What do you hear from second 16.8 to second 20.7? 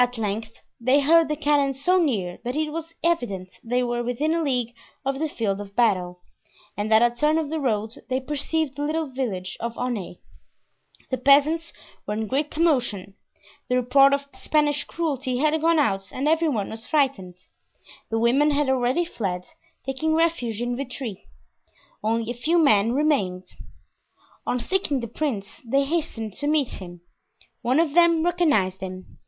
frightened. The women had already fled, taking refuge